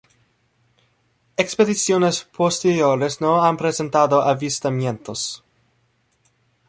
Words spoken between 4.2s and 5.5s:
avistamientos.